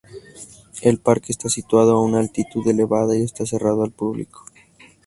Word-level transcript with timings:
El 0.81 0.97
parque 0.97 1.31
está 1.31 1.47
situado 1.47 1.91
a 1.91 2.01
una 2.03 2.17
altitud 2.21 2.67
elevada 2.67 3.15
y 3.15 3.21
está 3.21 3.45
cerrado 3.45 3.83
al 3.83 3.91
público. 3.91 4.43